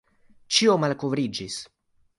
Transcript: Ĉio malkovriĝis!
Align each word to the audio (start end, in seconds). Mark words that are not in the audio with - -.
Ĉio 0.55 0.79
malkovriĝis! 0.85 1.63